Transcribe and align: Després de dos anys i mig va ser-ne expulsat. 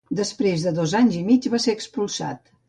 Després 0.19 0.63
de 0.67 0.71
dos 0.79 0.95
anys 1.01 1.19
i 1.19 1.21
mig 1.27 1.45
va 1.57 1.61
ser-ne 1.67 1.79
expulsat. 1.81 2.43